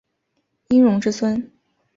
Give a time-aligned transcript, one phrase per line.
[0.69, 1.51] 殷融之孙。